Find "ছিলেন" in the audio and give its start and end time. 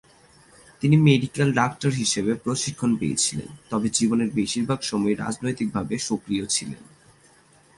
6.45-6.81